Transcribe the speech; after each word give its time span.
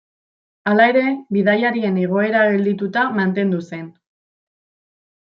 Hala 0.69 0.85
ere 0.93 1.03
bidaiarien 1.35 1.99
igoera 2.05 2.41
geldituta 2.53 3.05
mantendu 3.19 3.61
zen. 3.71 3.85